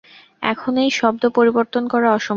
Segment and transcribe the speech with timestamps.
[0.43, 2.29] এখন ঐ শব্দ পরিবর্তন করা অসম্ভব।